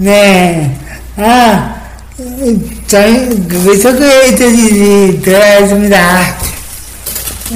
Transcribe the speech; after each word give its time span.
네. 0.00 0.78
아, 1.16 1.74
장, 2.86 3.48
그 3.48 3.76
소개해드리니 3.76 5.20
들어가겠습니다. 5.22 6.36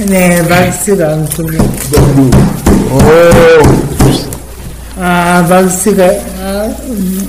네, 0.07 0.45
박수가 0.49 1.13
없군요. 1.13 1.59
아, 4.97 5.45
박수가, 5.47 6.03
아, 6.03 6.75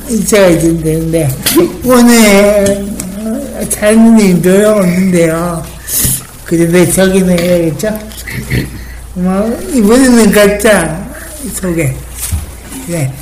있어야 0.08 0.58
되는데, 0.58 1.28
오늘, 1.84 2.84
어, 3.16 3.64
사장님 3.70 4.42
노력 4.42 4.78
없는데요. 4.78 5.64
그런데 6.44 6.90
저기는 6.90 7.38
해야겠죠? 7.38 7.96
뭐, 9.14 9.60
이번에는 9.72 10.32
각자 10.32 11.06
소개. 11.54 11.94
네. 12.88 13.12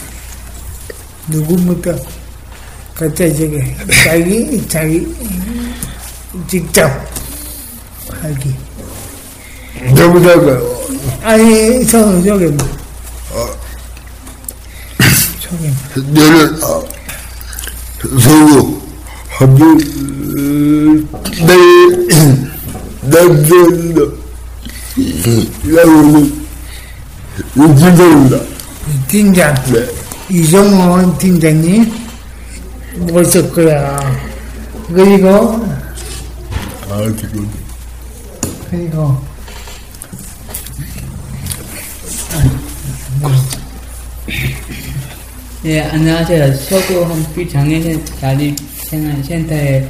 누구부터 1.29 1.95
각자 2.95 3.29
저기 3.29 3.59
자기 4.05 4.69
자기 4.69 5.15
직접. 6.49 6.91
하기. 8.21 8.55
누구다가. 9.95 10.61
아니 11.23 11.87
저 11.87 12.23
저기 12.23 12.47
뭐. 12.47 12.69
저기 15.41 15.73
너는 15.97 16.55
아, 16.63 16.83
서구 18.21 18.81
한번 19.29 19.79
내 21.47 21.57
남자입니다. 23.03 24.01
나오는. 25.65 26.43
팀장 29.09 29.55
네. 29.73 30.02
이정원 30.33 31.19
팀장님 31.19 31.93
모셨고요 33.01 33.99
그리고 34.95 35.61
아 36.89 37.15
지금 37.19 37.51
그리고 38.71 39.19
네, 45.63 45.81
안녕하세요. 45.81 46.55
서구 46.55 47.05
한빛 47.05 47.53
장애인 47.53 48.03
자립생활센터에 48.19 49.89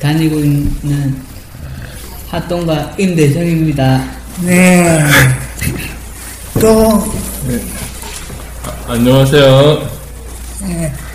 다니고 0.00 0.38
있는 0.38 1.16
활동가 2.28 2.94
임대성입니다. 2.98 4.04
네 4.40 5.00
또 6.62 7.02
안녕하세요. 8.86 9.88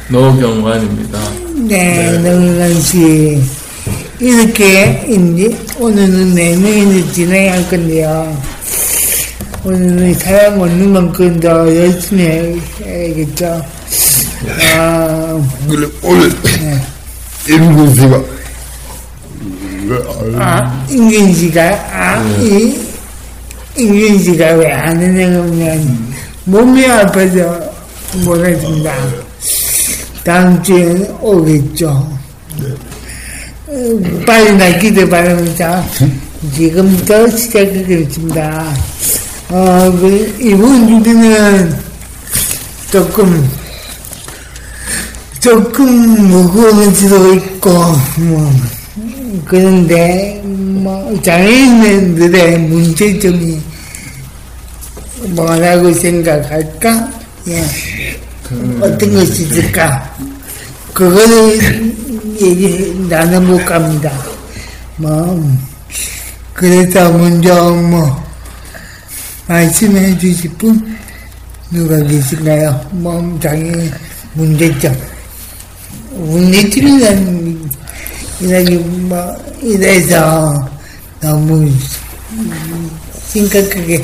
노경관입니다. 0.10 1.20
네, 1.68 2.12
노영란 2.20 2.74
씨. 2.82 3.42
이렇게, 4.20 5.06
이제, 5.10 5.58
오늘은 5.80 6.34
내년을 6.34 7.12
진행할 7.14 7.70
건데요. 7.70 8.38
오늘은 9.64 10.14
사람 10.16 10.60
없는 10.62 10.94
만큼 10.94 11.40
더 11.40 11.50
열심히 11.76 12.24
해- 12.24 12.60
해야겠죠. 12.84 13.62
아, 14.76 15.42
그래 15.70 15.88
오늘 16.04 16.32
이름은 17.48 17.96
씨가 17.96 18.24
아, 20.38 20.86
임균 20.90 21.34
씨가, 21.34 21.62
아, 21.92 22.24
이, 22.42 22.78
임균 23.78 24.20
씨가 24.20 24.46
왜 24.54 24.72
안 24.74 24.98
하냐면, 24.98 26.17
몸이 26.48 26.86
아파서 26.86 27.60
못 28.24 28.44
했습니다. 28.46 28.94
다음 30.24 30.64
주에 30.64 30.96
오겠죠. 31.20 31.90
어, 33.68 33.74
빨리 34.26 34.56
낫기를 34.56 35.10
바랍니다. 35.10 35.84
지금부터 36.56 37.28
시작하겠습니다. 37.28 38.74
어, 39.50 39.92
그, 40.00 40.38
이번 40.40 40.88
주제는 40.88 41.78
조금, 42.92 43.50
조금 45.42 46.30
무거운 46.30 46.96
수도 46.96 47.34
있고, 47.34 47.72
뭐, 48.20 48.54
그런데, 49.44 50.42
뭐, 50.46 51.14
장애인들의 51.22 52.58
문제점이 52.60 53.60
뭐라고 55.36 55.94
생각할까? 55.94 57.12
예. 57.48 57.64
어떤 58.82 59.14
것이 59.14 59.44
있을까? 59.44 60.16
그거를 60.94 61.94
얘기 62.42 62.94
나눠볼까 63.10 63.76
합니다. 63.76 64.12
뭐, 64.98 65.58
그래서 66.54 67.12
먼저 67.12 67.72
뭐, 67.72 68.24
말씀해 69.48 70.18
주실 70.18 70.50
분? 70.52 70.98
누가 71.70 71.98
계신가요? 72.04 72.90
몸장애 72.92 73.92
문제점. 74.34 74.96
문제점이라는, 76.12 77.70
이라기, 78.40 78.76
뭐, 78.78 79.36
이래서 79.62 80.70
너무 81.20 81.70
심각하게 83.28 84.04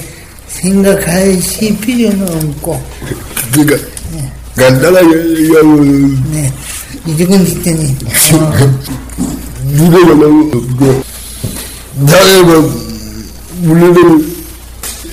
생각하실 0.54 1.78
필요는 1.80 2.22
없고, 2.50 2.82
그러니까 3.52 3.88
간단하게 4.56 5.40
얘기하면 5.40 6.32
네. 6.32 6.54
직전이, 7.46 7.96
어, 8.34 8.52
누가 9.74 9.98
너무 10.14 10.52
없고 10.54 11.04
나에만 11.96 12.72
물리는 13.62 14.34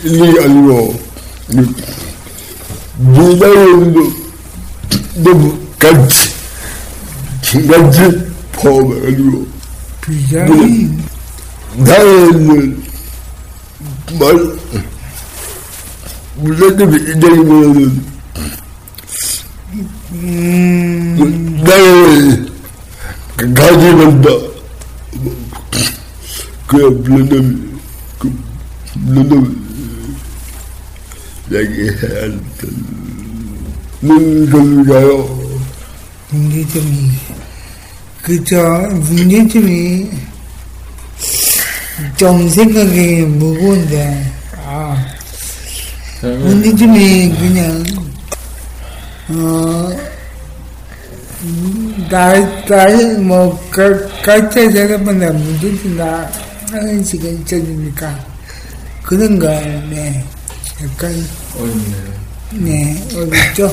일이 0.05 0.45
아니고 0.45 1.01
미나에도 2.99 4.13
너무 5.17 5.59
같이 5.79 6.31
같이 7.67 7.99
포함해가지고 8.53 9.47
비장이, 10.03 10.91
나에는 11.77 12.83
말 14.19 14.61
물리는 16.41 16.93
일이기보다는. 16.93 18.05
음, 20.13 21.63
나의 21.65 22.51
가지런다. 23.55 24.29
그 26.67 26.77
물론 26.77 27.79
그 28.19 28.33
물론 28.95 29.61
얘기해야 31.51 32.31
건가요? 34.51 35.41
문제점이, 36.31 37.11
그죠, 38.23 38.63
문제점이 38.89 40.11
좀 42.17 42.49
생각이 42.49 43.23
무거운데, 43.23 43.97
아, 44.07 44.30
문제점이 46.23 47.31
그냥, 47.37 47.85
어, 49.29 49.91
나, 52.11 52.35
나, 52.67 53.19
뭐, 53.19 53.59
가, 53.71 53.83
각자 54.23 54.71
사람마다 54.71 55.33
문제점이나 55.33 56.31
하는 56.71 57.03
시간 57.03 57.33
있으니까, 57.43 58.19
그런 59.03 59.39
거, 59.39 59.47
네. 59.49 60.25
약간 60.83 61.13
네 62.53 62.97
어렵죠. 63.15 63.71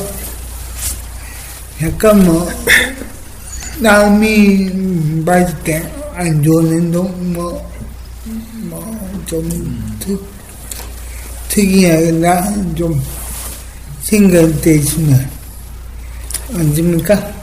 약간 1.81 2.25
뭐 2.25 2.49
남이 3.79 5.23
봤을 5.23 5.57
때 5.63 5.97
안 6.17 6.41
좋은 6.41 6.73
행동 6.73 7.33
뭐뭐좀 8.67 10.27
특이하거나 11.57 12.53
좀 12.75 13.01
생각돼 14.03 14.75
있으면 14.75 15.27
언제입니까? 16.53 17.33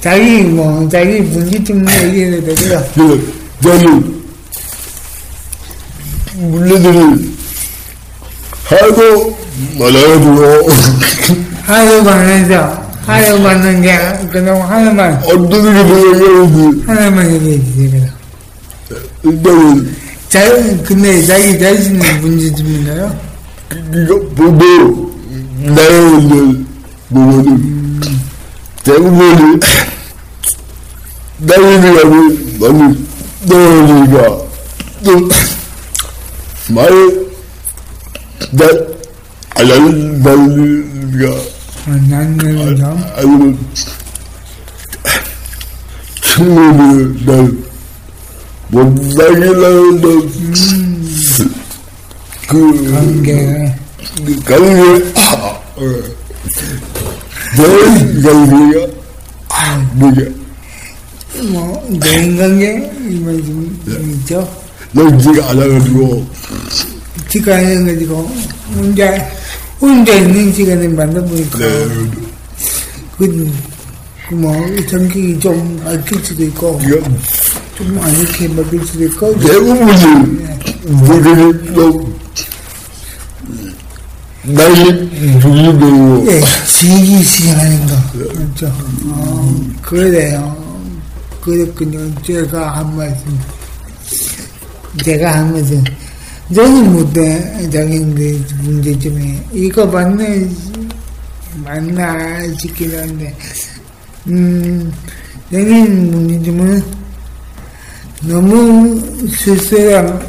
자기 0.00 0.42
뭐 0.44 0.88
자기 0.88 1.20
문제점 1.20 1.86
얘기해도 1.86 2.54
되고요. 2.54 2.84
그, 2.94 3.34
저는, 3.62 4.24
물레들이 6.36 7.36
하고 8.64 9.38
말아가지고, 9.78 10.70
하루만 11.62 12.28
해서 12.28 12.86
하루만은 13.04 13.82
게 13.82 13.98
그냥 14.32 14.62
하나만 14.62 15.14
어떤 15.24 15.50
게 15.50 15.58
되냐면, 15.58 16.82
하나만 16.86 17.34
얘기해 17.34 17.64
주세요. 17.64 18.08
일단은, 19.24 20.05
자 20.36 20.54
근데 20.84 21.24
자기 21.24 21.58
자신의 21.58 22.20
문제점인가요? 22.20 23.20
이거 23.72 24.20
보고, 24.34 25.18
나의 25.60 26.24
이제, 26.26 26.64
뭐거든, 27.08 28.00
대부분이, 28.84 29.60
나이를 31.38 32.04
많이 32.60 33.06
떨어지니까, 33.48 34.38
또, 35.04 35.28
말, 36.68 36.90
나, 38.50 38.66
안 39.54 39.70
하는 39.70 40.22
말이가, 40.22 41.34
아, 41.86 41.90
나는 42.10 42.76
좀 42.76 43.04
아니면 43.16 43.58
친구를 46.20 47.24
날 47.24 47.75
못나게라는 48.68 50.00
그 52.48 52.92
관계. 52.92 53.74
그 54.24 54.36
관계. 54.44 55.12
아, 55.14 55.60
어. 55.76 55.80
내 57.56 58.22
관계가 58.22 58.86
아, 59.48 59.90
뭐야? 59.94 60.28
뭐 61.50 61.98
대인 62.00 62.36
관계? 62.36 62.80
좀 63.44 64.18
있죠. 64.20 64.48
연지가 64.96 65.50
안 65.50 65.62
해가지고. 65.62 66.26
지가 67.28 67.54
해가지고 67.56 68.30
혼자 68.74 69.30
혼자 69.80 70.14
있는 70.14 70.52
시간에 70.52 70.88
만나보니까. 70.88 71.58
네, 71.58 71.86
그, 73.18 73.52
그뭐 74.28 74.52
성격이 74.88 75.38
좀 75.40 75.80
바뀔 75.84 76.24
수도 76.24 76.44
있고 76.44 76.80
좀안 77.76 78.10
이렇게 78.14 78.48
바뀔 78.54 78.84
수도 78.84 79.04
있고 79.04 79.38
대부분이 79.38 80.56
모르는 80.86 81.74
또 81.74 82.16
나이 84.42 84.84
중이되고 85.40 86.26
예, 86.28 86.40
지기 86.66 87.22
시작하는 87.22 87.86
거 87.86 87.94
그렇죠. 88.12 88.66
어, 89.06 89.60
그래요. 89.82 90.64
그랬군요. 91.40 92.14
제가 92.22 92.76
한 92.76 92.96
말씀 92.96 93.38
제가 95.04 95.38
한 95.38 95.52
말씀 95.52 95.82
저는 96.54 96.92
못해 96.92 97.68
자기들 97.70 98.40
문제점에 98.62 99.44
이거 99.52 99.84
맞나 99.84 100.24
맞나 101.64 102.42
싶긴 102.60 102.96
한데 102.96 103.36
음 104.28 104.92
저는 105.50 106.10
문제점은 106.12 106.82
너무 108.22 109.00
스스로 109.28 110.20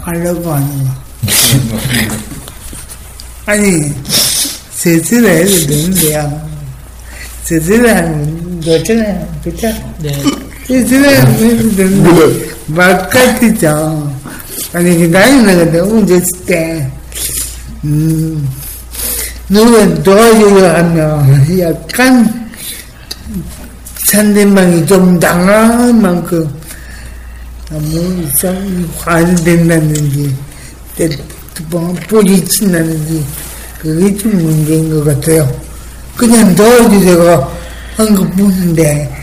하려고 0.00 0.52
하는 0.52 0.84
거. 0.84 1.00
아니 3.46 3.92
스스로 4.70 5.28
해도 5.28 5.66
되는데요 5.66 6.50
스스로 7.44 7.88
하면 7.88 8.60
좋잖아요 8.62 9.28
그쵸? 9.42 9.68
네. 9.98 10.22
스스로 10.66 11.10
해도 11.10 11.76
되는데 11.76 12.50
막 12.68 13.10
같죠. 13.10 14.12
아니 14.72 14.96
그 14.98 15.04
나이 15.10 15.42
나가 15.42 15.64
너무 15.72 16.06
됐을 16.06 16.24
때. 16.46 16.90
음, 17.84 18.48
누가 19.48 20.02
도와주려 20.02 20.76
하면 20.76 21.58
약간 21.58 22.50
상대방이 24.10 24.86
좀 24.86 25.18
당할 25.18 25.92
만큼 25.94 26.48
너무 27.70 28.28
좀 28.36 28.90
화낸다든지 28.98 30.34
뭐 31.70 31.94
뿌리친다든지 32.08 33.24
그게 33.78 34.16
좀 34.16 34.32
문제인 34.42 34.90
것 34.90 35.04
같아요. 35.04 35.48
그냥 36.16 36.54
도와주세요 36.54 37.60
한 37.96 38.14
것 38.14 38.28
뿐인데 38.36 39.16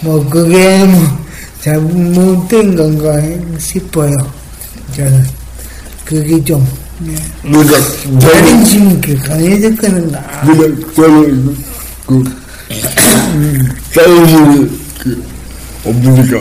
뭐 0.00 0.28
그게 0.28 0.84
뭐 0.84 1.24
잘못된 1.62 2.74
건가 2.76 3.14
싶어요. 3.58 4.12
저는 4.94 5.24
그게 6.04 6.42
좀 6.44 6.66
네. 6.98 7.14
그러니까 7.42 7.78
저는 8.02 8.20
자존심이 8.20 9.00
그 9.00 9.16
강해졌거든가. 9.18 10.40
그냥 10.46 10.92
저는 10.94 11.56
그 12.06 12.24
자연스레 13.94 14.68
그 14.98 15.24
없으니까 15.84 16.38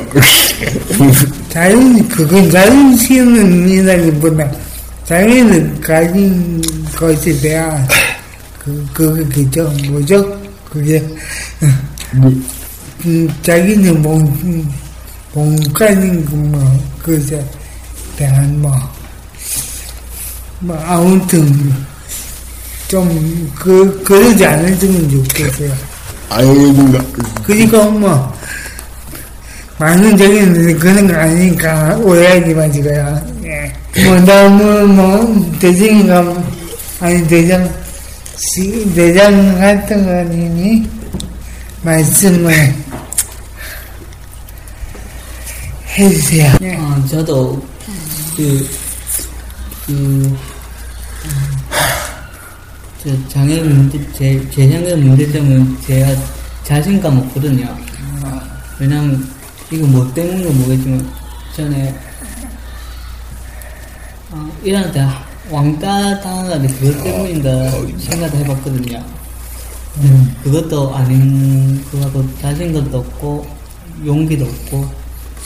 자연, 1.50 2.08
그건 2.08 2.50
자존심은 2.50 3.70
이라기보다 3.70 4.52
자기는 5.06 5.82
가진 5.82 6.62
것에 6.96 7.40
대한 7.40 7.88
그, 8.60 8.86
그거겠죠. 8.94 9.72
뭐죠? 9.90 10.42
그게, 10.70 11.00
뭐, 12.14 12.32
음, 13.06 13.30
자기는 13.42 14.02
몸, 14.02 14.22
음, 14.44 14.70
몸가진 15.34 16.26
그 16.26 16.36
뭐, 16.36 16.80
그것에 17.04 17.46
대한 18.18 18.62
뭐, 18.62 18.74
뭐, 20.60 20.78
아무튼, 20.86 21.74
좀, 22.88 23.52
그, 23.56 24.04
그러지 24.04 24.46
않으시면 24.46 25.10
좋겠어요. 25.10 25.96
아이가 26.30 27.04
그니까 27.44 27.86
뭐 27.86 28.35
적이 30.18 30.74
그런 30.76 31.08
거 31.08 31.16
아니니까 31.16 31.98
오해하지 31.98 32.54
마시고요. 32.54 33.22
예. 33.44 33.74
뭐 34.06 34.20
너무 34.22 34.88
뭐 34.88 35.58
대장감 35.60 36.44
아니 37.02 37.28
대장 37.28 37.70
시, 38.38 38.94
대장 38.94 39.60
같은 39.60 40.06
거니 40.06 40.90
말씀을 41.82 42.74
해주세요. 45.98 46.54
예. 46.62 46.76
어, 46.76 47.04
저도 47.10 47.66
그, 48.36 48.70
그, 49.86 50.38
저 53.02 53.30
장애 53.30 53.62
문제, 53.62 54.00
제, 54.14 54.50
제 54.50 54.70
장애 54.70 54.96
문제점은 54.96 55.78
제가 55.86 56.12
자신감 56.64 57.20
없거든요. 57.20 57.78
왜냐면, 58.80 59.35
이거 59.72 59.86
뭐 59.88 60.14
때문인지 60.14 60.50
모르겠지만, 60.60 61.12
전에, 61.56 61.96
어, 64.32 64.52
일할 64.64 64.92
때 64.92 65.06
왕따 65.50 66.20
당하는데 66.22 66.68
그것 66.76 67.04
때문인가 67.04 67.72
생각을 68.00 68.36
해봤거든요. 68.40 69.04
음. 69.98 70.36
그것도 70.44 70.94
아닌, 70.96 71.84
그거하고 71.86 72.26
자신감도 72.42 72.98
없고, 73.00 73.46
용기도 74.06 74.46
없고, 74.46 74.90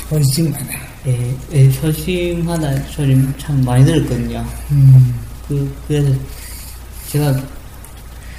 조심하라. 0.10 0.66
예, 1.08 1.36
예, 1.54 1.70
소심하다 1.72 2.74
소리 2.90 3.18
참 3.38 3.62
많이 3.64 3.86
들었거든요. 3.86 4.46
음. 4.72 5.14
그, 5.48 5.74
그래서 5.88 6.12
제가 7.10 7.34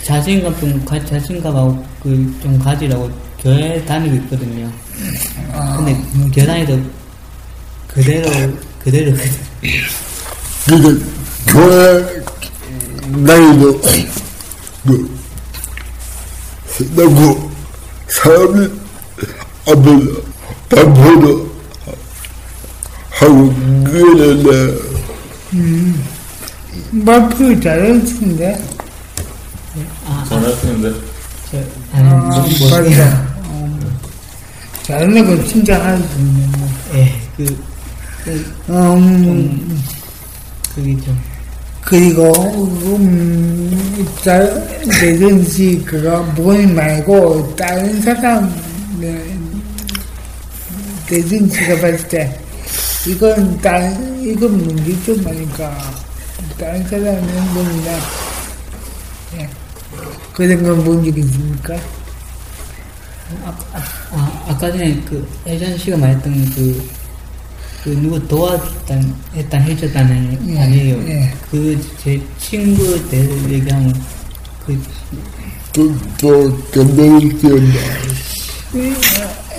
자신감 0.02 0.58
좀, 0.60 0.84
가, 0.84 1.02
자신감하고 1.04 1.84
그 2.02 2.38
좀 2.42 2.58
가지라고 2.58 3.10
교회 3.42 3.85
다니고 3.85 4.16
있거든요. 4.16 4.70
근데 5.76 5.97
교회 6.35 6.47
다니도 6.47 6.80
그대로, 7.88 8.30
그대로, 8.85 9.16
그러니까 10.66 11.06
교회 11.47 12.23
나이도 13.09 13.80
그 14.85 15.20
나고 16.94 17.50
사람이 18.09 18.68
앞에서 19.66 20.23
밥보다 20.68 21.50
하고 23.11 23.54
그러는데 23.85 24.90
마프 26.90 27.61
잘했는데. 27.61 28.64
아, 30.06 30.11
아, 30.11 30.26
잘하시는데. 30.28 31.00
저, 31.50 31.59
아니, 31.92 32.09
아. 32.09 32.28
어, 32.28 33.29
건 35.26 35.46
진짜 35.46 35.82
할수 35.84 36.18
있는 36.18 36.52
거. 36.52 36.58
예, 36.94 37.12
그, 37.37 37.64
음, 38.68 39.82
그게 40.75 40.96
좀, 41.00 41.18
그리고, 41.82 42.32
음, 42.96 44.06
잘, 44.22 44.44
내든지 45.00 45.82
그거 45.84 46.25
본인 46.34 46.75
말고 46.75 47.54
다른 47.56 48.00
사람, 48.02 48.52
네, 48.99 49.37
내든지가 51.10 51.75
봤을 51.80 52.08
때, 52.08 52.40
이건 53.06 53.60
다른, 53.60 54.20
이건 54.22 54.58
문제점 54.58 55.26
아니까, 55.26 55.76
다른 56.58 56.87
사람은 56.88 57.54
뭔가, 57.54 57.99
예, 59.38 59.49
그런 60.34 60.62
건 60.62 60.84
본 60.84 61.04
적 61.04 61.16
있습니까? 61.18 61.76
아, 63.44 63.56
아, 64.12 64.44
아 64.49 64.58
까 64.58 64.70
전에 64.72 65.00
그, 65.08 65.26
예전 65.46 65.76
씨가 65.78 65.96
말했던 65.96 66.50
그, 66.54 66.88
그, 67.84 67.90
누구 67.90 68.26
도와줬단, 68.28 69.14
했단, 69.34 69.62
해줬다는 69.62 70.54
예, 70.54 70.60
아니에요. 70.60 71.08
예. 71.08 71.32
그, 71.50 71.80
제 72.02 72.20
친구 72.38 73.08
대해서 73.08 73.50
얘기하면, 73.50 73.94
그, 74.66 74.82
또, 75.72 75.94
또. 76.18 76.60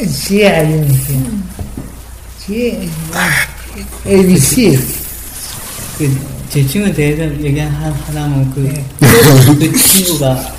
지혜 0.07 0.47
아니면서, 0.59 1.13
지혜, 2.39 2.87
ABC, 4.05 4.79
그, 5.97 6.19
제 6.49 6.65
친구 6.67 6.91
대해서 6.93 7.23
얘기하다면, 7.43 8.53
그, 8.53 8.65
예. 8.67 8.85
그 9.55 9.77
친구가, 9.77 10.53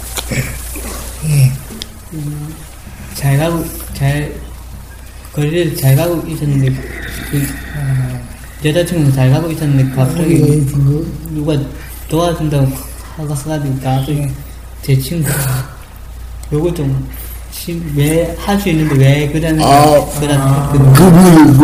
예. 1.28 1.52
음, 2.14 2.54
잘 3.23 3.38
가고, 3.38 3.64
잘, 3.95 4.35
거리를 5.33 5.76
잘 5.76 5.97
가고 5.97 6.23
있었는데, 6.29 6.75
그, 7.31 8.69
여자친구는 8.69 9.12
잘 9.12 9.31
가고 9.31 9.50
있었는데, 9.50 9.95
갑자기 9.95 10.41
여자친구, 10.43 11.07
누가 11.31 11.57
도와준다고 12.09 12.67
하고 13.17 13.29
가지고 13.35 13.75
갑자기 13.83 14.19
예. 14.19 14.31
제 14.83 14.99
친구 14.99 15.31
요거 16.52 16.73
좀 16.75 17.09
왜할 17.95 18.59
수 18.61 18.69
있는데 18.69 18.97
왜 18.97 19.29
그러는 19.29 19.62
아. 19.62 20.05
그런 20.19 20.73
그, 20.73 20.79
그분이, 20.93 21.57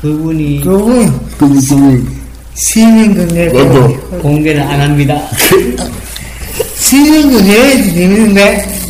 그분이, 0.00 0.60
그분이 0.60 0.60
그분, 0.60 1.28
그분, 1.38 1.60
그분. 1.60 2.22
시민군에. 2.54 3.48
공개를 4.20 4.62
안 4.62 4.80
합니다. 4.80 5.20
시민군에 6.76 7.82
재밌는데 7.94 8.81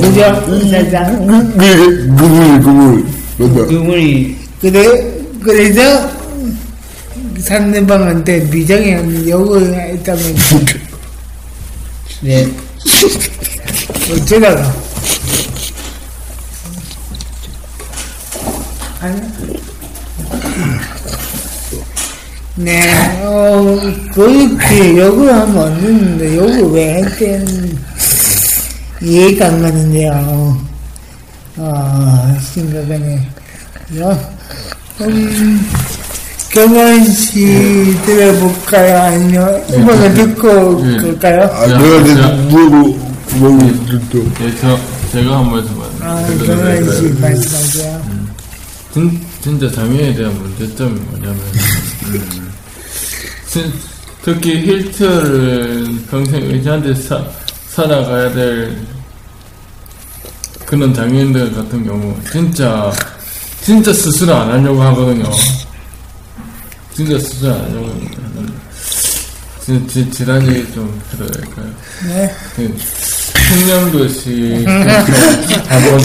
그게, 0.00 1.76
그분이, 2.16 2.60
그분. 2.60 3.14
맞아. 3.38 3.66
그분이. 3.66 4.36
그래 4.60 5.14
그래서 5.42 6.10
상대방한테 7.38 8.40
미정이 8.50 9.28
욕을 9.28 9.74
했다면. 9.74 10.36
네. 12.22 12.48
어쩌다가. 14.10 14.74
아니? 19.00 19.20
네, 22.56 23.20
어, 23.24 23.80
그렇게 24.14 24.96
욕을 24.96 25.32
하면 25.34 25.58
안 25.58 25.80
되는데, 25.80 26.36
욕을 26.36 26.70
왜 26.70 27.02
했대는 27.02 27.76
이해가 29.04 29.46
안 29.48 29.60
가는데요. 29.62 30.58
아, 31.56 32.36
심각하네. 32.40 33.28
요, 33.98 34.18
음, 35.02 35.66
경원 36.50 37.04
씨 37.04 37.94
들어볼까요? 38.06 38.98
아니면 39.02 39.64
음악을 39.72 40.14
듣고 40.14 40.82
네. 40.82 40.96
그럴까요? 40.96 41.42
아, 41.52 41.66
내가 41.66 42.04
지금 42.04 42.48
누구, 42.48 42.98
누구, 43.38 44.00
또. 44.10 44.44
예, 44.44 44.54
저, 44.60 44.78
제가 45.12 45.38
한 45.38 45.50
말씀 45.50 45.80
아, 46.00 46.24
드려도 46.26 46.46
경원 46.46 46.92
씨 46.92 47.02
될까요? 47.02 47.20
말씀하세요. 47.20 48.02
진, 48.94 49.20
진짜 49.42 49.70
장애에 49.70 50.14
대한 50.14 50.34
문제점이 50.40 50.98
뭐냐면, 51.00 51.38
음, 52.06 52.50
진- 53.48 53.72
특히 54.24 54.60
힐트를 54.66 55.98
평생 56.10 56.42
의지한테 56.42 56.94
사, 56.94 57.22
살아가야 57.68 58.32
될 58.32 58.76
그런 60.66 60.92
장애인들 60.94 61.54
같은 61.54 61.84
경우, 61.84 62.16
진짜, 62.30 62.92
진짜 63.62 63.92
스스로 63.92 64.34
안 64.34 64.50
하려고 64.50 64.82
하거든요. 64.82 65.30
진짜 66.94 67.18
스스로 67.18 67.52
안 67.54 67.60
하려고 67.60 67.86
하는데, 67.86 68.52
진, 69.64 69.88
진, 69.88 70.10
질환 70.10 70.46
얘기 70.48 70.72
좀 70.72 71.00
해도 71.12 71.26
될까요? 71.30 71.66
네. 72.06 72.34
그, 72.56 72.76
청렴도시, 73.48 74.64
한번 75.68 76.00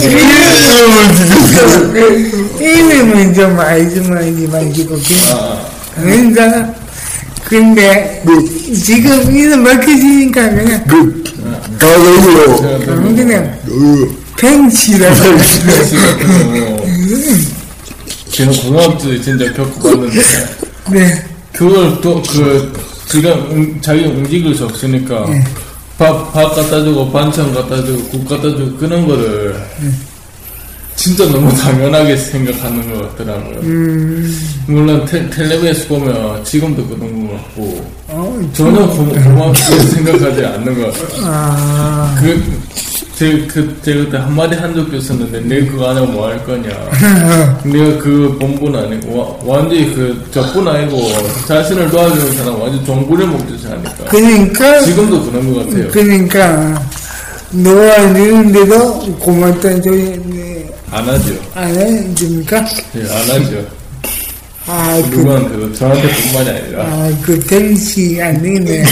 이름은 2.60 3.34
좀 3.34 3.58
알지만 3.58 4.26
이게 4.28 4.46
말고 4.46 4.98
그러니까 5.96 6.74
근데 7.44 8.22
지금 8.84 9.36
이름 9.36 9.64
밝혀지니까 9.64 10.50
그냥 10.50 10.84
그, 10.86 11.24
가가지고, 11.78 12.62
그냥 13.16 13.58
어, 14.40 14.48
펜치라고 14.48 15.38
지금 18.30 18.52
공업도 18.62 19.20
진짜 19.22 19.52
겪어봤는데 19.52 20.20
네. 20.92 21.24
그걸 21.52 22.00
또 22.00 22.22
그 22.22 22.72
지금 23.08 23.30
음, 23.50 23.80
자기 23.82 24.04
움직일 24.04 24.54
수 24.54 24.64
없으니까 24.66 25.26
밥, 25.98 26.32
밥 26.32 26.54
갖다 26.54 26.82
주고 26.82 27.10
반찬 27.10 27.52
갖다 27.52 27.84
주고 27.84 28.02
국 28.08 28.28
갖다 28.28 28.42
주고 28.42 28.76
그런 28.78 29.06
거를 29.06 29.54
진짜 30.96 31.24
너무 31.30 31.52
당연하게 31.56 32.16
생각하는 32.16 32.92
것 32.92 33.16
같더라고요. 33.16 33.60
물론 34.66 35.04
텔, 35.06 35.28
텔레비에서 35.30 35.86
보면 35.88 36.44
지금도 36.44 36.86
그런 36.86 37.26
것 37.28 37.34
같고 37.36 37.84
어, 38.08 38.50
전혀 38.52 38.86
고, 38.86 39.04
고맙게 39.06 39.58
생각하지 39.88 40.44
않는 40.44 40.80
것 40.80 40.92
같아요. 40.92 41.20
아, 41.26 42.16
그, 42.20 42.42
제, 43.16 43.46
그, 43.46 43.76
제가 43.82 44.04
그때 44.04 44.16
한마디 44.16 44.56
한 44.56 44.74
적도 44.74 44.96
있었는데, 44.96 45.40
내가 45.42 45.70
그거 45.70 45.90
안 45.90 45.96
하고 45.98 46.06
뭐할 46.06 46.44
거냐. 46.44 46.70
내가 47.64 47.98
그 47.98 48.36
본분 48.40 48.74
아니고, 48.74 49.16
와- 49.16 49.56
완전히 49.56 49.94
그, 49.94 50.26
저뿐 50.32 50.66
아니고, 50.66 51.02
자신을 51.46 51.88
도와주는 51.90 52.32
사람 52.38 52.60
완전 52.60 52.84
정부를 52.84 53.26
먹듯이 53.28 53.66
하니까. 53.66 53.92
그러니까 54.08 54.80
지금도 54.80 55.22
그런 55.30 55.52
것 55.54 55.66
같아요. 55.68 55.88
그러니까 55.90 56.82
놓아주는데도 57.50 59.16
고맙다는 59.18 59.82
소리 59.82 60.02
네, 60.24 60.39
안 60.90 61.08
하죠. 61.08 61.34
안 61.54 61.74
해줍니까? 61.76 62.66
예, 62.96 63.02
안 63.02 63.30
하죠. 63.30 63.66
아, 64.66 65.00
그, 65.10 65.16
누구한테도, 65.16 65.72
저한테 65.74 66.08
뿐만이 66.14 66.50
아니라. 66.50 66.84
아, 66.84 67.10
그 67.22 67.38
펜시 67.40 68.20
안 68.20 68.40
되네. 68.42 68.84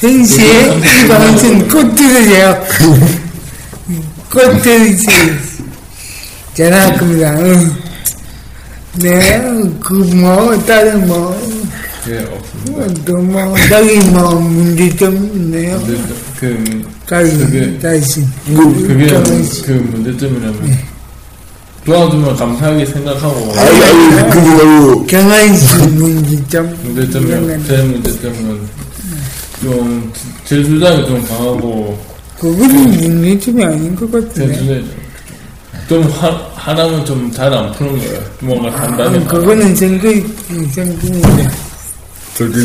펜시에 0.00 0.78
이거 1.04 1.18
무슨 1.18 1.68
꽃들이에요. 1.68 2.64
꽃들이지. 4.30 5.06
전화할 6.54 6.98
겁니다. 6.98 7.36
응. 7.38 7.74
네, 8.94 9.40
그 9.80 9.92
뭐, 9.92 10.58
다른 10.64 11.06
뭐, 11.06 11.36
예, 12.08 12.18
없습니다. 12.24 13.04
또 13.04 13.16
뭐, 13.18 13.54
다른 13.68 14.12
뭐, 14.12 14.34
문제점 14.34 15.14
있네요. 15.34 15.78
근데 15.80 16.02
그, 16.40 16.40
그, 16.40 16.97
다시, 17.08 17.36
그게- 17.38 17.78
다시. 17.78 18.24
그게 18.44 19.06
경원 19.06 19.48
그 19.64 19.72
문제점이라면, 19.92 20.78
도와주면 21.86 22.36
감사하게 22.36 22.84
생각하고, 22.84 23.52
아니, 23.56 23.82
아니, 23.82 24.30
그거 24.30 24.46
말고, 24.64 25.06
경환 25.06 25.56
씨 25.56 25.76
문제 25.88 26.38
점. 26.48 26.76
문제점은 26.82 27.28
이런 27.28 27.64
제 27.66 27.82
문제점은 27.82 28.60
좀제 29.62 30.62
주장이 30.64 31.06
좀 31.06 31.24
강하고 31.26 31.98
그거는 32.38 32.90
문제점이 32.90 33.64
아닌 33.64 33.96
것제 33.96 34.12
같은데. 34.46 34.84
좀 35.88 36.02
하, 36.10 36.28
하나면 36.54 37.04
좀 37.06 37.32
잘 37.32 37.52
안 37.54 37.72
푸는 37.72 37.98
거예요. 37.98 38.20
뭔가 38.40 38.70
단단히 38.76 39.16
아, 39.24 39.26
그거는 39.26 39.74
생각, 39.74 40.02
생각인데. 40.72 41.48
저기, 42.34 42.62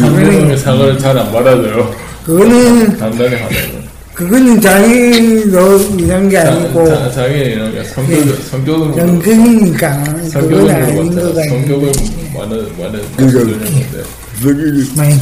사과를 0.57 0.99
잘 0.99 1.17
안 1.17 1.31
받아줘요. 1.31 1.95
그거는 2.25 2.97
단단히 2.97 3.35
하다고. 3.35 3.82
그거는 4.13 4.61
장애로 4.61 5.79
이런 5.97 6.29
게 6.29 6.37
아니고 6.37 6.85
자, 6.87 7.11
장애인이라는 7.11 7.73
게 7.73 7.83
성격, 7.85 8.35
성격을 8.51 8.97
연극이니까 8.97 10.03
그건 10.03 10.29
성격을 10.29 10.69
아닌 10.71 11.15
것. 11.15 11.21
같아요. 11.33 11.49
성격을 11.49 11.91
많은 12.35 12.77
많은 12.77 13.01
그러니까 13.17 13.39
건데 13.39 14.03
저기 14.41 14.91
많이 14.95 15.19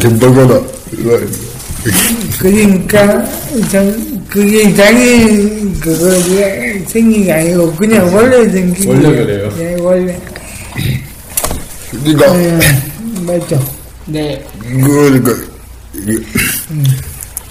된다거나 0.00 0.60
그러니까 2.40 3.24
장 3.70 4.24
그게 4.28 4.74
장애 4.74 5.26
그거 5.80 6.10
생긴 6.88 7.24
게 7.24 7.32
아니고 7.32 7.72
그냥 7.74 8.12
원래 8.14 8.48
생긴 8.50 8.88
원래. 8.90 9.10
그래요. 9.24 9.52
예, 9.58 9.76
원래 9.80 10.20
그러니까 11.90 12.42
예, 12.42 12.58
맞죠. 13.24 13.64
네. 14.06 14.44
그러니까 14.60 15.30
이 15.94 16.18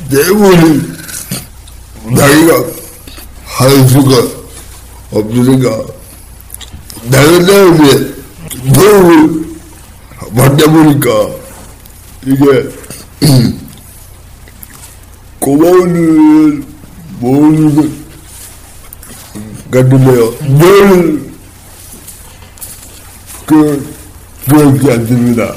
게 0.10 0.16
대부분이 0.16 0.94
나이가 2.16 2.64
할 3.46 3.88
수가 3.90 4.28
없으니까 5.12 5.84
나는 7.04 7.46
나는데 7.46 8.14
노력을 8.64 9.44
받다 10.36 10.72
보니까 10.72 11.10
이게 12.26 12.70
고마운 15.40 15.96
일 15.96 16.64
모르는 17.20 17.76
것 17.76 18.04
같은데요. 19.72 20.32
늘 20.58 21.34
그, 23.46 23.96
그렇지 24.48 24.92
않습니다. 24.92 25.54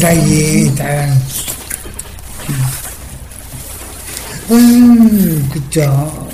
다시 0.00 0.72
다 0.76 0.84
음, 4.52 5.48
그쵸. 5.50 6.28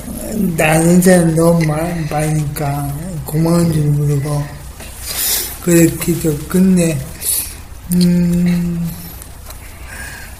나는 0.56 1.00
사람 1.00 1.34
너무 1.36 1.64
많, 1.66 2.06
많으니까 2.10 2.92
고마운 3.24 3.72
줄 3.72 3.84
모르고 3.84 4.44
그렇게 5.62 6.18
좀 6.20 6.46
근데 6.48 6.98
음, 7.94 8.88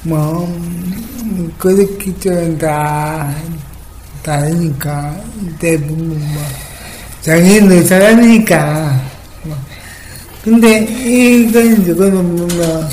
뭐 0.03 0.45
음, 1.23 1.53
그렇게 1.57 2.13
좀다 2.19 3.35
다르니까 4.23 5.17
대부분 5.61 6.19
뭐 6.33 6.43
잘하니까 7.85 9.01
뭐 9.45 9.57
근데 10.43 10.81
이건 10.81 11.83
이거는 11.87 12.37
뭔가 12.37 12.89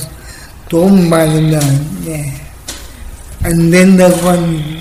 돈 0.69 1.09
많으면 1.09 1.59
네. 2.05 2.33
안 3.43 3.69
된다고 3.69 4.27
한 4.27 4.74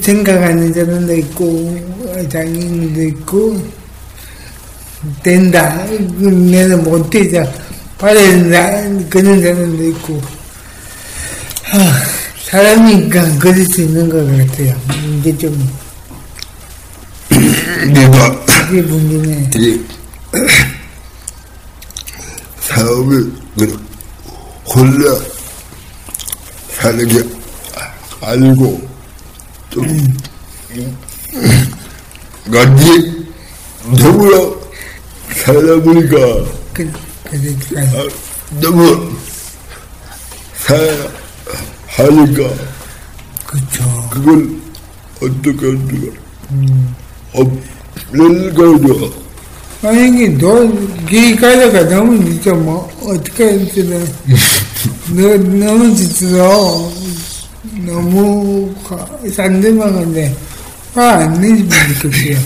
생각하는 0.00 0.72
사람도 0.72 1.14
있고 1.16 1.78
장인도 2.30 3.02
있고 3.02 3.62
된다. 5.22 5.84
내는 6.18 6.82
못되자 6.84 7.44
바란다. 7.98 9.08
그런 9.08 9.40
사람도 9.40 9.84
있고. 9.88 10.20
하, 11.62 11.78
사람이니까 12.44 13.38
그럴 13.38 13.64
수 13.66 13.82
있는 13.82 14.08
것 14.08 14.24
같아요. 14.24 14.74
이게 15.18 15.36
좀 15.36 15.68
내가 17.92 18.44
그게 18.46 18.82
문제네. 18.82 19.50
이 19.56 19.80
사업을 22.60 23.32
그냥 23.58 23.86
혼자 24.66 25.24
사는 26.70 27.08
게 27.08 27.22
아니고 28.20 28.64
좀 28.64 28.95
같이 32.50 33.26
더불어 33.98 34.60
살다 35.34 35.80
보니까 35.82 36.16
그, 36.72 36.90
그러니까 37.24 37.80
아, 37.98 38.08
너무 38.60 39.12
사야 40.54 41.08
하니까 41.86 42.48
그쵸. 43.46 44.08
그걸 44.10 44.48
어떻게 45.22 45.66
할 45.66 45.78
수가 45.78 46.12
없는 47.32 48.54
거죠. 48.54 49.26
만약에 49.82 50.28
너기 50.30 51.36
가다가 51.36 51.82
너무 51.88 52.14
늦어 52.22 52.54
뭐 52.54 52.90
어떻게 53.02 53.44
할지는 53.44 54.06
너 55.14 55.36
너무 55.36 55.88
늦어 55.88 56.92
너무 57.86 58.74
산들만한데 59.32 60.34
화안 60.94 61.40
내주면 61.40 61.70
좋겠어요. 62.00 62.38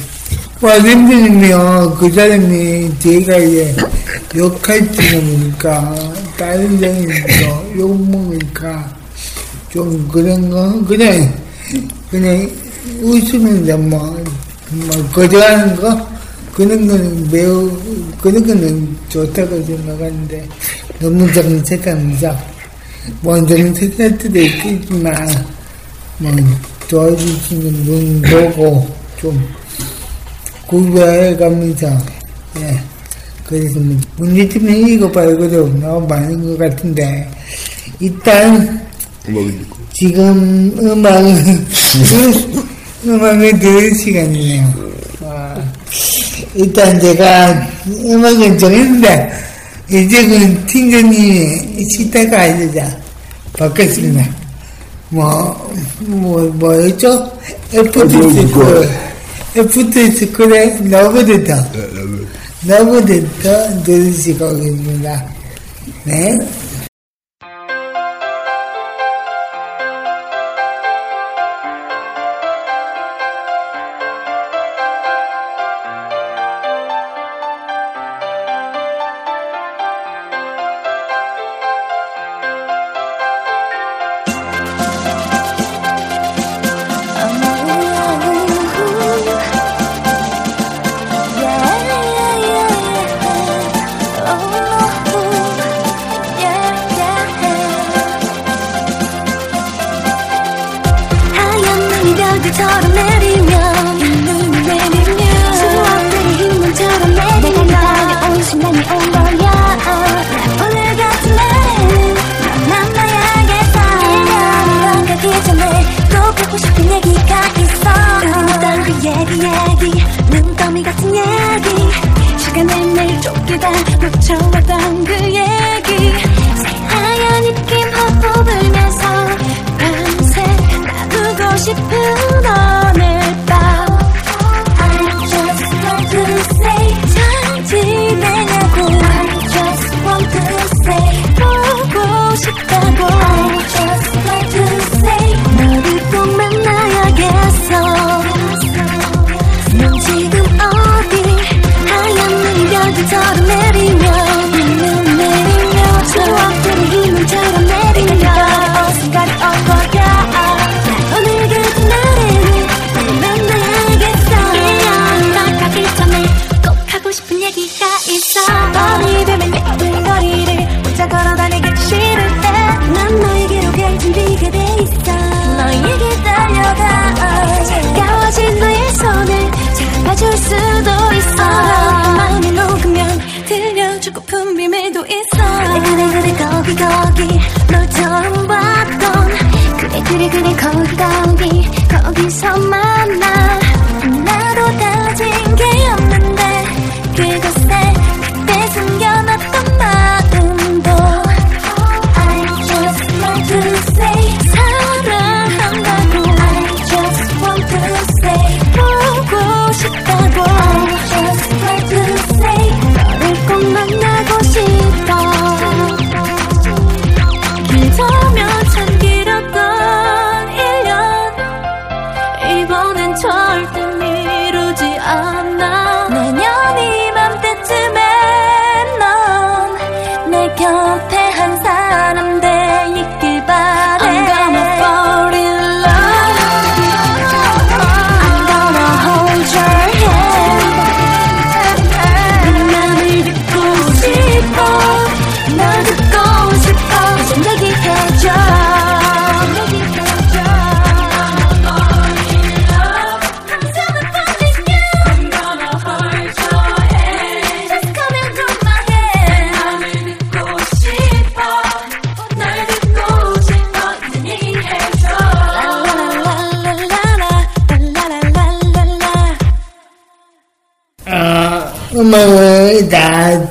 화 0.61 0.79
내주면 0.79 1.96
그 1.96 2.12
사람이 2.12 2.98
제가 2.98 3.38
이제 3.38 3.76
욕할지는 4.37 5.24
모르니까 5.24 5.94
다른 6.37 6.79
장에서 6.79 7.64
욕 7.76 8.11
먹으니까 8.11 8.94
좀 9.70 10.07
그런 10.09 10.50
거 10.50 10.85
그냥 10.85 11.33
그냥 12.11 12.50
웃으면서 13.00 13.79
뭐, 13.79 14.22
뭐 14.70 15.09
거절하는 15.12 15.76
거 15.76 16.09
그런 16.53 16.87
거는 16.87 17.31
매우 17.31 17.70
그런 18.20 18.46
거는 18.46 18.96
좋다고 19.09 19.64
생각하는데 19.64 20.48
너무 20.98 21.33
정색하면서 21.33 22.60
뭐 23.21 23.35
정색할 23.47 24.19
때도 24.19 24.39
있겠지만 24.39 25.45
뭐 26.19 26.33
도와주시는 26.89 27.85
분 27.85 28.23
보고 28.23 28.89
좀 29.21 29.49
구별해 30.67 31.37
가면서 31.37 31.87
예. 32.59 32.81
그래서 33.45 33.81
뭐 33.81 33.97
문제점이 34.17 34.95
이거 34.95 35.09
말고도 35.09 35.69
너무 35.81 36.07
많은 36.07 36.47
것 36.47 36.59
같은데. 36.59 37.29
일단 37.99 38.81
뭐, 39.29 39.45
지금 39.93 40.73
음악을 40.79 41.67
음악을 43.05 43.59
들을 43.59 43.95
시간이네요. 43.97 44.75
와, 45.21 45.63
일단 46.55 47.01
제가 47.01 47.69
음악은 47.89 48.57
정했는데 48.59 49.33
이제 49.90 50.26
그 50.26 50.66
팀장님이 50.66 51.85
시대가 51.88 52.42
아니라 52.43 52.97
바꿨습니다. 53.59 54.29
뭐, 55.09 55.74
뭐, 56.00 56.40
뭐였죠? 56.55 57.38
애프터 57.74 58.09
스쿨, 58.09 58.88
애프터 59.57 60.11
스쿨의 60.12 60.88
러브레터, 60.88 61.55
러브레터 62.66 63.83
들으시고 63.83 64.57
계십니다. 64.57 65.24
네. 66.05 66.38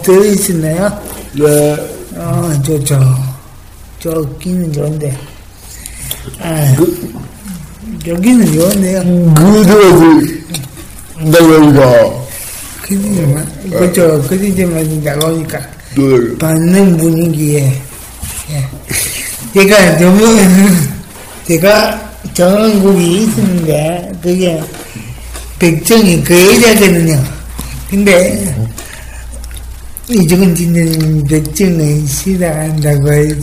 들으시나요? 0.10 1.02
네. 1.34 1.76
어, 2.16 2.52
좋죠. 2.64 3.00
좋기는 4.00 4.74
좋은데. 4.74 5.16
아, 6.42 6.76
여기는 8.08 8.54
좋은데요. 8.54 9.34
그들을 11.26 11.74
나가니까 11.74 12.20
그지만, 12.82 13.48
그죠. 13.70 14.26
그지만 14.28 15.04
나가니까. 15.04 15.60
노래 15.96 16.36
받는 16.38 16.98
분위기에. 16.98 17.80
예. 18.52 18.68
제가 19.54 19.98
너무, 20.00 20.26
제가 21.48 22.12
정한 22.34 22.82
곡이 22.82 23.24
있었는데, 23.24 24.12
그게 24.24 24.62
백정이 25.60 26.24
그 26.24 26.34
여자거든요. 26.64 27.24
근데, 27.90 28.56
이쪽은 30.10 30.56
진짜 30.56 30.80
백정을 31.30 32.08
싫어한다고 32.08 33.14
해서, 33.14 33.42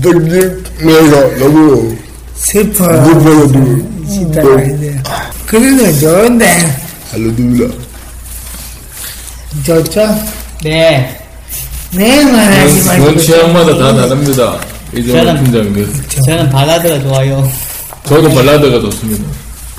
땡기면서 0.00 1.38
너무 1.38 1.96
슬퍼. 2.36 2.84
해서. 2.84 3.12
그런 5.46 5.76
건 5.78 5.98
좋은데, 5.98 6.46
알려줍니다. 7.12 7.74
좋죠? 9.66 10.00
네. 10.62 11.18
네, 11.94 12.24
말하지 12.24 12.80
그 12.80 12.86
말고. 12.86 13.16
취향마다 13.18 13.76
다 13.76 13.94
다릅니다. 13.96 14.60
이정훈 14.94 15.44
팀장님. 15.44 15.92
저는 16.26 16.48
발라드가 16.50 17.00
좋아요. 17.00 17.50
저도 18.04 18.28
발라드가 18.30 18.80
좋습니다. 18.80 19.24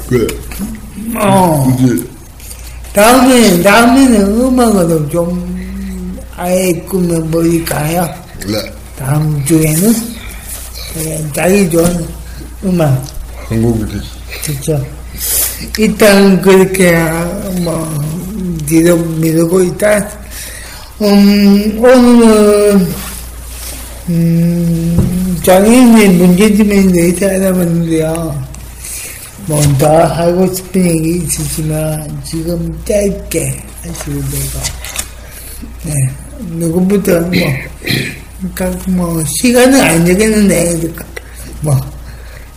그래. 0.09 0.27
어. 1.15 1.65
다음에, 2.91 3.61
다음에는 3.63 4.41
음악으로 4.41 5.09
좀 5.09 5.62
아예 6.35 6.71
꾸며버릴까요? 6.89 8.09
네. 8.47 8.71
다음 8.97 9.43
주에는 9.45 9.93
예, 10.97 11.25
자기 11.33 11.69
좋아하는 11.69 12.07
음악 12.63 13.03
한국이지. 13.49 13.99
듣죠. 14.43 14.85
일단 15.77 16.41
그렇게 16.41 16.91
뭐 17.61 17.87
뒤로 18.67 18.97
미루고 18.97 19.63
있다. 19.63 20.09
음, 21.01 21.77
오늘은 21.79 22.93
음, 24.09 25.39
장애인의 25.43 26.09
문제점에 26.09 26.87
대해서 26.91 27.25
알아봤는데요. 27.27 28.43
뭐 29.45 29.61
더 29.77 30.03
하고 30.05 30.53
싶은 30.53 30.85
얘기 30.85 31.17
있으시면 31.25 32.21
지금 32.23 32.81
짧게 32.85 33.61
하시면 33.83 34.21
되고, 34.29 34.59
네, 35.83 35.91
누구부터 36.39 37.19
뭐, 37.21 37.31
그러니까 38.55 38.79
뭐 38.87 39.23
시간은 39.39 39.81
안 39.81 40.05
정했는데 40.05 40.93
뭐 41.61 41.79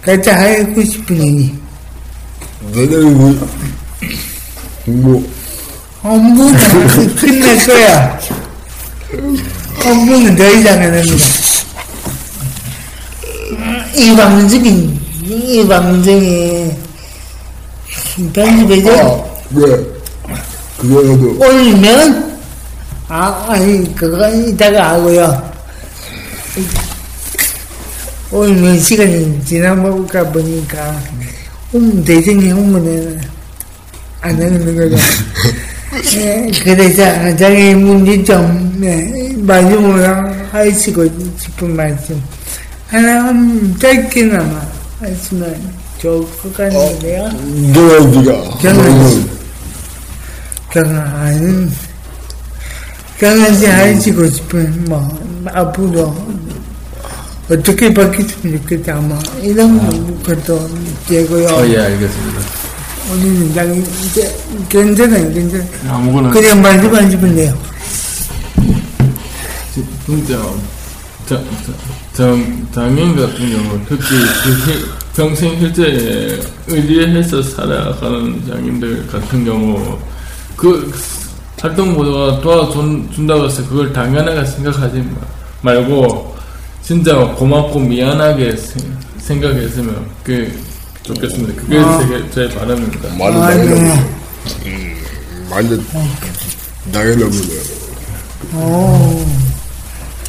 각자 0.03 0.39
하고 0.39 0.85
싶은 0.85 1.17
얘기. 1.27 1.55
내년에 2.73 3.11
뭐, 3.11 3.49
뭐, 4.87 5.33
업무는 6.03 6.57
끝낼 7.17 7.67
거야. 7.67 8.19
업무는 9.85 10.37
더 10.37 10.49
이상 10.53 10.81
안 10.81 10.95
합니다. 10.95 11.17
이 13.95 14.17
방송이, 14.17 14.99
이 15.25 15.67
방송이 15.67 16.73
편집해줘. 18.33 19.29
네. 19.51 19.61
그거라도, 20.79 21.39
올리면, 21.39 22.26
아, 23.09 23.47
아니, 23.49 23.95
그건 23.95 24.49
이따가 24.49 24.95
하고요. 24.95 25.53
올리면 28.33 28.81
시간이 28.81 29.45
지나볼까 29.45 30.25
보니까, 30.33 31.01
음, 31.75 32.05
대중의 32.05 32.51
홍보는 32.51 33.21
안 34.23 34.33
하는 34.35 34.77
거죠. 34.77 34.97
예, 36.19 36.51
그래서 36.65 37.37
장애 37.37 37.75
문제점, 37.75 38.75
네, 38.81 39.33
마지막으로 39.37 40.35
하시고 40.51 41.05
싶은 41.39 41.77
말씀. 41.77 42.21
하나, 42.89 43.31
음, 43.31 43.77
짧게나마 43.81 44.61
하시면 45.01 45.73
좋을 45.99 46.27
것 46.43 46.57
같은데요. 46.57 47.29
너희가, 47.73 48.59
저는- 48.61 49.29
경아는 50.73 51.73
경아한테 53.19 53.67
하시고 53.69 54.27
싶은 54.29 54.85
뭐 54.85 55.09
앞으로 55.53 56.15
어떻게 57.51 57.93
바뀌었으면 57.95 58.59
좋겠다 58.63 58.97
뭐 58.97 59.19
이런 59.43 59.79
것도 60.23 60.69
되고요. 61.09 61.49
아, 61.49 61.67
예, 61.69 61.79
알겠습니다. 61.79 62.41
우리는 63.13 63.55
장이 63.55 63.79
이제 64.05 64.37
괜찮아요, 64.69 65.33
괜찮아요. 65.33 65.69
아무거나. 65.89 66.31
그냥 66.31 66.61
말씀하시면 66.61 67.35
돼요. 67.37 67.57
진짜, 70.05 70.39
자, 71.29 71.37
자, 71.37 71.73
장, 72.15 72.67
장애인 72.75 73.15
같은 73.17 73.51
경우, 73.51 73.79
특히 73.89 74.05
그 74.43 74.65
실- 74.65 74.87
평생 75.15 75.59
실제 75.61 76.41
의지해서 76.67 77.43
살아가는 77.43 78.43
장애인들 78.47 79.07
같은 79.07 79.45
경우, 79.45 79.99
그 80.57 80.93
활동보다가 81.61 82.41
도와준다고 82.41 83.47
해서 83.47 83.67
그걸 83.69 83.93
당연하게 83.93 84.45
생각하지 84.45 84.99
마- 84.99 85.73
말고, 85.73 86.35
진짜 86.83 87.17
고맙고 87.35 87.79
미안하게 87.81 88.57
생- 88.57 88.97
생각했으면 89.19 90.07
그게 90.23 90.53
좋겠습니다. 91.03 91.63
그게 91.63 91.77
제, 92.31 92.49
제 92.49 92.55
바람입니다. 92.55 93.09
많은 93.17 93.43
아, 93.43 93.49
나이가, 93.55 93.75
네. 93.75 94.07
음, 94.67 94.97
보네요. 97.31 97.61
오, 98.55 99.27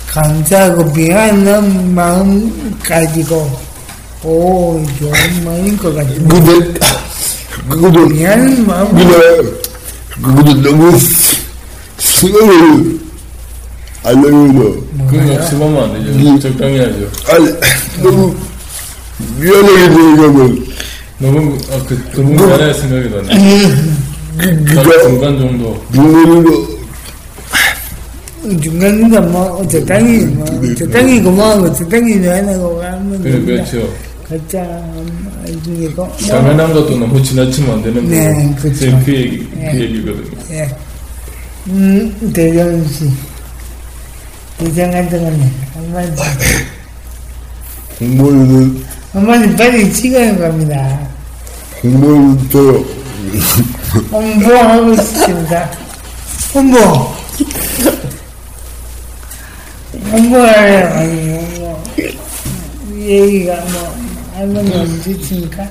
감사하고 0.10 0.84
미안한 0.94 1.94
마음 1.94 2.78
가지고 2.84 3.60
오, 4.24 4.84
좋은 4.98 5.12
마음인 5.46 5.78
것 5.78 5.94
같은데. 5.94 6.28
근데, 6.40 6.80
그것도, 7.70 8.06
미안한 8.08 8.66
마음. 8.66 8.96
근데, 8.96 9.67
그것도 10.22 10.54
너무 10.62 10.92
생각을 11.98 13.00
알려면, 14.04 14.82
그건 15.10 15.48
심하면 15.48 15.84
안 15.84 15.94
되죠. 15.94 16.40
적당히 16.40 16.80
하죠. 16.80 17.10
아니, 17.30 17.54
너무 18.02 18.36
미안하게 19.40 19.80
생각하면, 19.80 20.66
너무 21.20 21.58
아, 21.72 21.84
그 21.88 22.04
너무 22.16 22.34
미안해 22.34 22.74
생각이 22.74 23.10
나네. 23.10 23.28
그, 24.38 24.66
딱 24.76 24.84
그가 24.84 25.02
중간 25.04 25.40
정도. 25.40 25.84
눈물로, 25.92 26.68
중간중간 28.62 29.32
뭐 29.32 29.68
적당히 29.68 30.20
뭐 30.26 30.46
적당히 30.76 31.22
고마워하고 31.22 31.74
적당히 31.74 32.16
미안하고 32.16 32.82
하면 32.84 33.22
그래. 33.22 33.40
그렇죠. 33.42 33.90
각자 34.30 34.84
중이고 35.64 36.12
당연한 36.30 36.74
것도 36.74 36.98
너무 36.98 37.22
지나치면 37.24 37.76
안 37.76 37.84
되는 37.84 38.10
네, 38.10 38.34
거고. 38.34 38.56
그렇죠. 38.62 38.80
제그 38.80 39.14
얘기 39.16 39.50
네. 39.56 39.72
그 39.72 39.80
얘기거든요. 39.82 40.38
예. 40.52 40.76
음, 41.68 42.32
대전 42.34 42.86
씨. 42.90 43.10
대장 44.58 44.92
같은 44.92 45.24
거는 45.24 45.52
한마디, 45.74 46.22
공무원은, 48.00 48.84
한마디 49.14 49.56
빨리 49.56 49.94
시간을 49.94 50.40
갑니다. 50.40 51.00
공무원은 51.82 52.50
저, 52.52 52.60
홍보하고 54.12 54.96
싶습니다. 54.96 55.70
홍보. 56.54 56.78
홍보하래요. 60.12 60.88
아니, 60.96 61.30
홍보. 61.34 61.84
얘기가 63.00 63.56
뭐, 63.72 64.07
하는 64.38 64.54
건 64.54 64.82
없으십니까? 64.82 65.68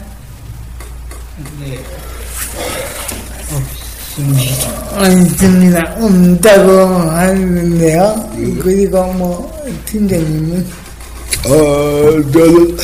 없습니다. 4.98 5.94
없다고 6.00 6.78
하는데요. 7.10 8.30
그리고 8.60 9.04
뭐, 9.12 9.64
팀장님은 9.84 10.66
아, 11.44 11.48
저는, 12.32 12.76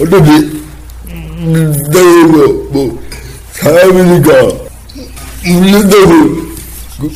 어차피, 0.00 0.62
내가 1.90 2.46
뭐, 2.70 3.02
사람이니까, 3.54 4.30
있는다고, 5.44 6.12
그, 7.00 7.10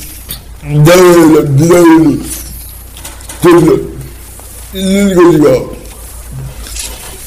내가, 0.64 1.42
내가, 1.50 1.74
저기서, 3.40 3.78
있는 4.74 5.14
거니까, 5.14 5.73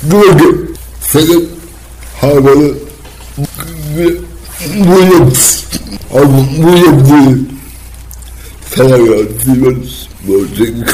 그렇게 0.10 0.74
생각하고는, 1.02 2.88
그, 3.96 4.28
무협, 4.76 5.34
아, 6.12 6.20
무협들, 6.26 7.48
사랑이 8.70 9.10
없으면 9.10 9.88
못될것 10.22 10.86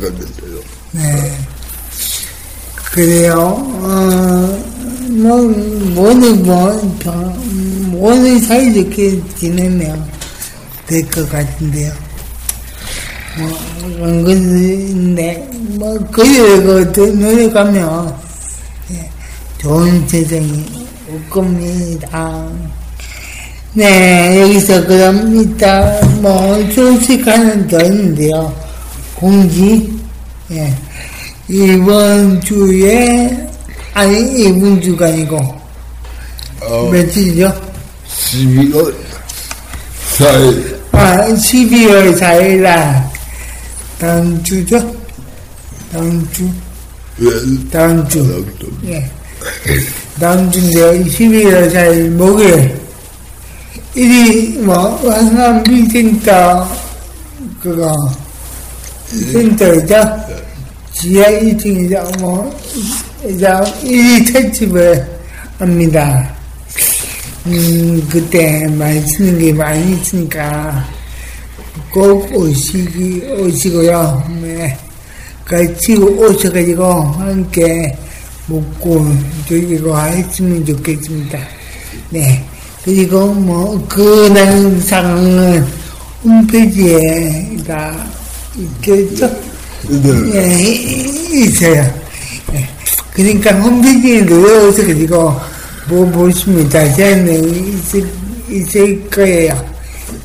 같은데요. 0.00 0.60
네. 0.92 1.38
그래요. 2.92 3.34
어, 3.38 4.64
뭐, 5.08 5.42
모두 5.42 6.34
뭐, 6.36 6.96
병- 6.98 7.90
모두 7.90 8.38
사이좋게 8.46 9.20
지내면 9.38 10.06
될 10.86 11.02
것 11.10 11.28
같은데요. 11.30 11.92
뭐, 13.38 13.48
그런 13.82 14.24
것인데, 14.24 15.50
뭐, 15.78 15.98
그래, 16.10 16.62
그, 16.92 17.00
노력하면, 17.00 18.14
예, 18.92 19.10
좋은 19.58 20.06
세상이 20.08 20.86
올 21.10 21.28
겁니다. 21.28 22.48
네, 23.74 24.40
여기서 24.40 24.86
그럼 24.86 25.34
이따 25.34 25.98
뭐 26.20 26.58
소식 26.72 27.26
하나 27.26 27.66
더 27.66 27.82
있는데요. 27.84 28.54
공지, 29.14 29.98
예. 30.50 30.72
이번 31.48 32.40
주에, 32.42 33.48
아니, 33.94 34.44
이번 34.44 34.80
주가 34.80 35.06
아니고, 35.06 35.38
어, 36.60 36.88
며칠이죠? 36.92 37.52
12월 38.08 38.94
4일, 40.16 40.78
아, 40.92 41.26
12월 41.28 42.18
4일 42.18 42.62
날, 42.62 43.11
다음 44.02 44.42
주죠? 44.42 44.76
다음 45.92 46.28
주, 46.32 46.44
예, 47.20 47.70
다음 47.70 48.08
주. 48.08 48.44
예. 48.84 49.08
다음 50.18 50.50
주인데 50.50 51.04
12월 51.04 51.72
4일 51.72 52.08
목요일. 52.10 52.80
일이 53.94 54.58
뭐 54.58 54.96
한강 55.08 55.62
빌센터 55.62 56.68
그거. 57.62 57.94
센터이죠? 59.06 59.94
지하 60.94 61.26
1층이죠? 61.30 62.18
뭐 62.18 62.60
이제 63.24 63.46
1위 63.46 64.32
특집을 64.32 65.06
합니다. 65.60 66.28
음 67.46 68.04
그때 68.10 68.66
많이 68.70 69.00
쓰는 69.10 69.38
게 69.38 69.52
많이 69.52 69.92
있으니까 69.94 70.84
꼭 71.90 72.34
오시기 72.34 73.22
오시고요 73.38 74.22
네. 74.42 74.76
같이 75.44 75.94
오셔가지고 75.96 76.84
함께 76.92 77.96
먹고 78.46 79.06
즐기고 79.48 79.96
했으면 79.98 80.64
좋겠습니다. 80.64 81.38
네. 82.10 82.44
그리고 82.84 83.26
뭐, 83.32 83.86
그날 83.88 84.80
상황은 84.80 85.64
홈페이지에 86.24 87.56
다 87.66 87.94
있겠죠? 88.56 89.26
네. 89.88 90.10
예, 90.34 90.62
이- 90.62 91.44
있어요. 91.44 91.82
예. 92.54 92.68
그러니까 93.14 93.50
홈페이지에 93.60 94.24
들어오셔 94.26 94.86
가지고 94.86 95.34
뭐 95.88 96.04
보시면 96.10 96.68
자세한 96.70 97.24
내용이 97.24 97.74
있을, 97.74 98.08
있을 98.50 99.10
거예요. 99.10 99.64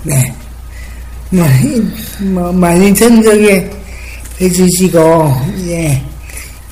네. 0.04 0.34
뭐, 1.30 1.46
이- 1.64 2.24
뭐 2.24 2.52
많이 2.52 2.94
전적에 2.94 3.70
해주시고, 4.40 5.34
예. 5.68 6.02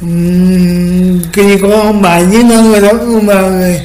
음, 0.01 1.23
그리고 1.33 1.91
마지막으로 1.93 3.17
음악을, 3.17 3.81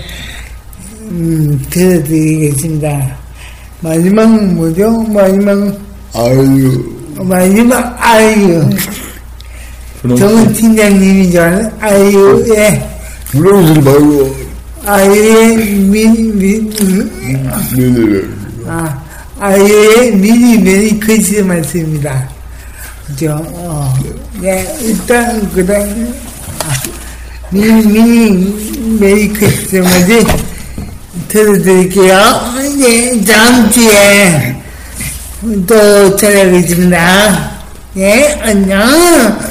음, 1.10 1.60
들려드리겠습니다. 1.70 3.16
마지막은 3.80 4.54
뭐죠? 4.56 4.90
마지막, 5.08 5.76
아유, 6.14 6.84
마지막, 7.16 7.96
아이유. 8.00 8.68
정은 10.16 10.52
팀장님이죠. 10.54 11.40
아이유의, 11.80 12.88
부러우지 13.32 13.80
말고, 13.80 14.36
아이유의 14.86 15.56
미, 15.56 16.38
미, 16.38 16.72
눈을, 17.76 18.30
아, 18.66 18.99
아이유의 19.42 20.16
미리 20.16 20.58
메리 20.58 21.00
크리스마스입니다. 21.00 22.28
저, 23.18 23.36
어, 23.36 23.94
네, 24.38 24.66
일단, 24.82 25.50
그 25.54 25.64
다음, 25.64 26.14
아, 26.62 26.72
미리, 27.48 27.86
미리 27.86 28.98
메리 29.00 29.28
크리스마스 29.28 30.22
들어드릴게요. 31.28 32.18
네, 32.78 33.24
다음 33.24 33.70
주에 33.70 34.62
또 35.66 36.16
찾아뵙겠습니다. 36.16 37.50
네, 37.94 38.38
안녕. 38.42 39.49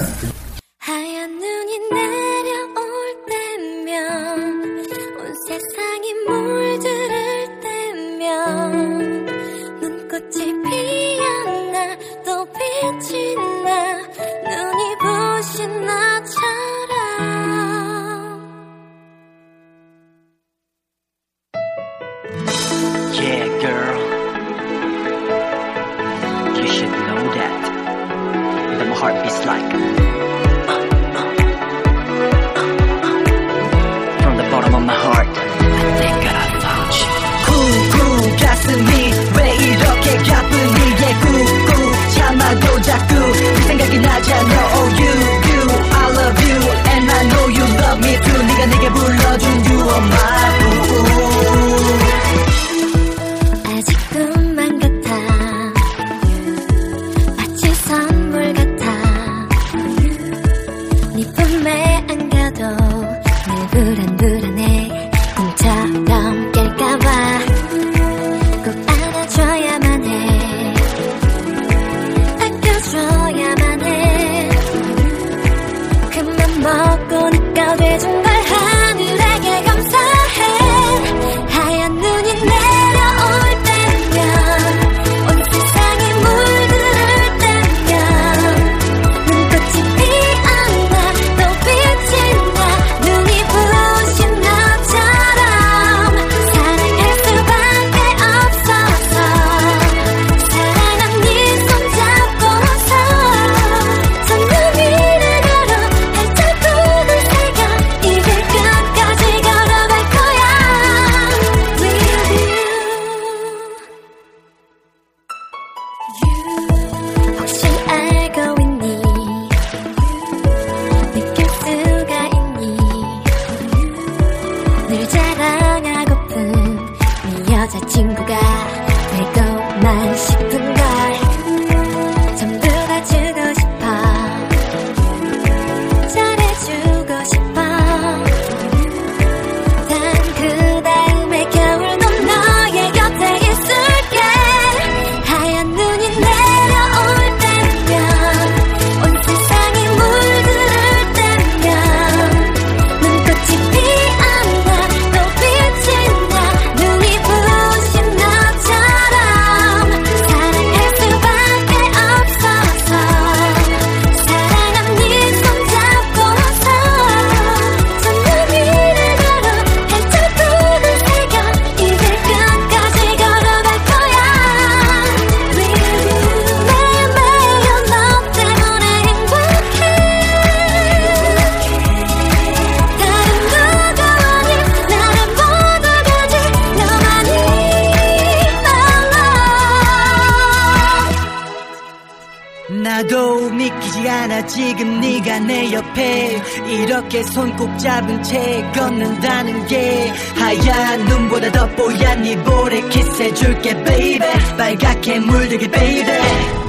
옆에 195.80 196.42
이렇게 196.68 197.24
손꼭 197.24 197.80
잡은 197.80 198.22
채 198.22 198.62
걷는다는 198.76 199.66
게 199.68 200.12
하얀 200.36 201.06
눈보다 201.06 201.52
더 201.52 201.68
뽀얀 201.76 202.26
이 202.26 202.36
볼에 202.44 202.82
키스해줄게 202.90 203.84
baby. 203.84 204.20
빨갛게 204.58 205.20
물들게 205.22 205.72
baby. 205.72 206.69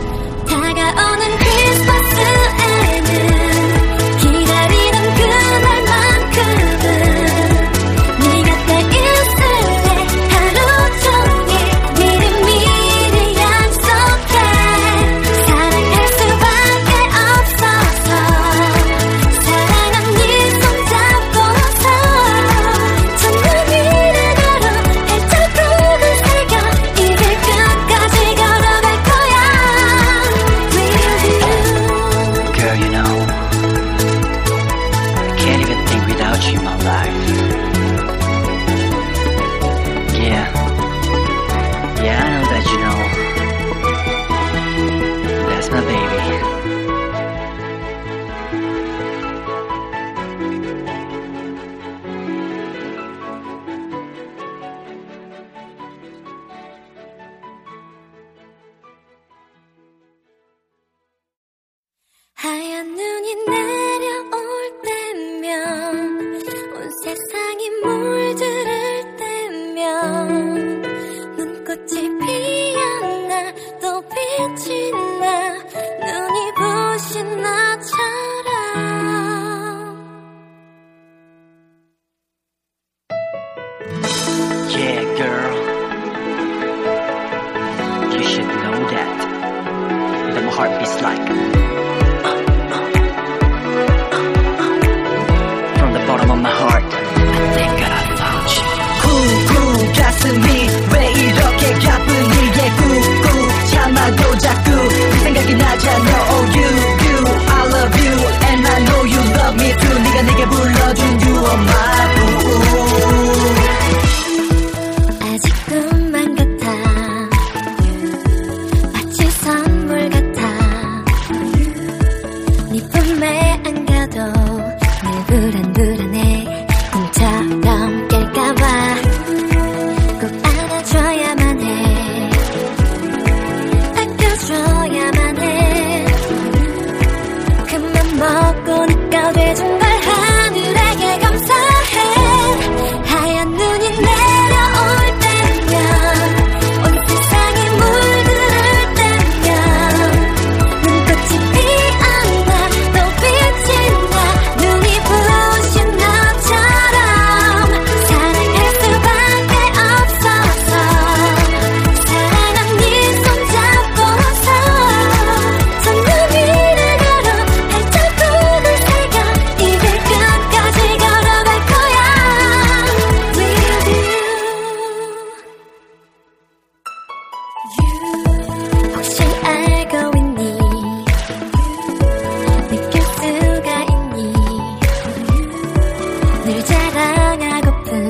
늘 186.51 186.65
자랑하고픈 186.65 188.09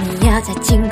네 0.00 0.26
여자친구. 0.26 0.87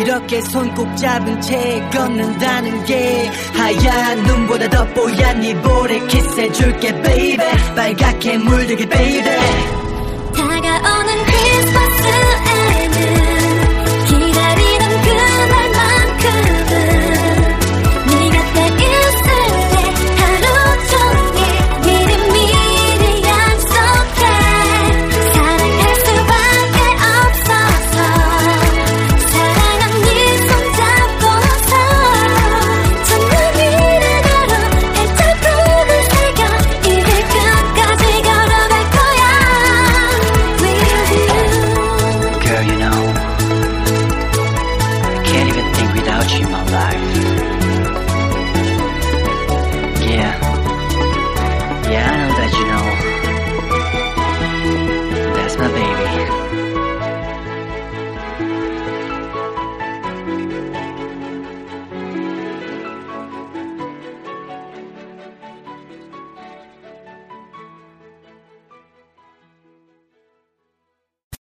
이렇게 0.00 0.40
손꼭 0.42 0.96
잡은 0.96 1.40
채 1.40 1.88
걷는다는 1.92 2.84
게 2.86 3.30
하얀 3.54 4.22
눈보다 4.22 4.68
더 4.70 4.86
뽀얀 4.94 5.42
이볼에 5.44 6.06
키스해줄게 6.06 7.02
baby. 7.02 7.74
빨갛게 7.76 8.38
물들게 8.38 8.88
baby. 8.88 9.82
다가오는 10.62 11.24
크리스마스 11.24 12.31